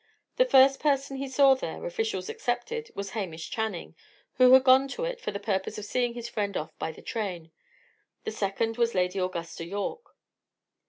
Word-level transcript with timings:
The 0.37 0.45
first 0.45 0.79
person 0.79 1.17
he 1.17 1.27
saw 1.27 1.53
there, 1.53 1.85
officials 1.85 2.27
excepted, 2.27 2.89
was 2.95 3.11
Hamish 3.11 3.51
Channing, 3.51 3.95
who 4.37 4.51
had 4.53 4.63
gone 4.63 4.87
to 4.87 5.03
it 5.05 5.21
for 5.21 5.29
the 5.29 5.39
purpose 5.39 5.77
of 5.77 5.85
seeing 5.85 6.17
a 6.17 6.23
friend 6.23 6.57
off 6.57 6.75
by 6.79 6.91
the 6.91 7.03
train. 7.03 7.51
The 8.23 8.31
second, 8.31 8.77
was 8.77 8.95
Lady 8.95 9.19
Augusta 9.19 9.63
Yorke. 9.63 10.15